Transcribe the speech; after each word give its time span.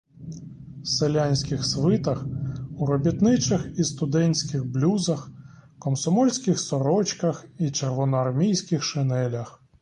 В 0.83 0.87
селянських 0.87 1.65
свитах, 1.65 2.25
у 2.77 2.85
робітничих 2.85 3.67
і 3.77 3.83
студентських 3.83 4.65
блюзах, 4.65 5.31
комсомольських 5.79 6.59
сорочках 6.59 7.45
і 7.57 7.63
черво- 7.65 8.05
ноармійських 8.05 8.83
шинелях. 8.83 9.61